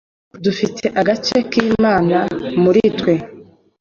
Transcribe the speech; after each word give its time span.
Dufite 0.43 0.85
agace 1.01 1.37
k’Imana 1.49 2.17
muri 2.61 2.81
twe. 2.99 3.13